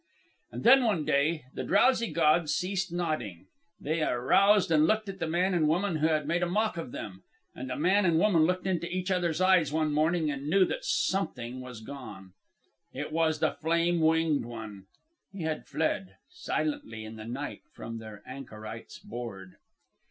"And 0.51 0.63
then 0.63 0.83
one 0.83 1.05
day 1.05 1.43
the 1.53 1.63
drowsy 1.63 2.11
gods 2.11 2.55
ceased 2.55 2.91
nodding. 2.91 3.45
They 3.79 4.01
aroused 4.01 4.71
and 4.71 4.87
looked 4.87 5.07
at 5.09 5.19
the 5.19 5.27
man 5.27 5.53
and 5.53 5.67
woman 5.67 5.97
who 5.97 6.07
had 6.07 6.27
made 6.27 6.41
a 6.41 6.49
mock 6.49 6.75
of 6.75 6.91
them. 6.91 7.21
And 7.53 7.69
the 7.69 7.75
man 7.75 8.03
and 8.05 8.17
woman 8.17 8.45
looked 8.45 8.65
into 8.65 8.89
each 8.91 9.11
other's 9.11 9.39
eyes 9.39 9.71
one 9.71 9.93
morning 9.93 10.31
and 10.31 10.49
knew 10.49 10.65
that 10.65 10.85
something 10.85 11.61
was 11.61 11.81
gone. 11.81 12.33
It 12.91 13.11
was 13.11 13.37
the 13.37 13.51
flame 13.51 13.99
winged 14.01 14.43
one. 14.45 14.87
He 15.31 15.43
had 15.43 15.67
fled, 15.67 16.15
silently, 16.31 17.05
in 17.05 17.15
the 17.15 17.25
night, 17.25 17.61
from 17.71 17.99
their 17.99 18.23
anchorites' 18.25 18.97
board. 18.97 19.57